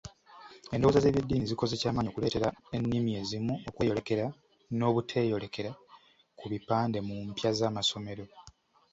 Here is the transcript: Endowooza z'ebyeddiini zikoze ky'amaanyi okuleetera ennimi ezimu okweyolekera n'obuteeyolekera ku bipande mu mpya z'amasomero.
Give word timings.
Endowooza 0.73 0.99
z'ebyeddiini 1.01 1.49
zikoze 1.49 1.73
ky'amaanyi 1.81 2.09
okuleetera 2.11 2.47
ennimi 2.75 3.11
ezimu 3.21 3.53
okweyolekera 3.69 4.25
n'obuteeyolekera 4.77 5.71
ku 6.39 6.45
bipande 6.51 6.99
mu 7.07 7.15
mpya 7.29 7.51
z'amasomero. 7.57 8.25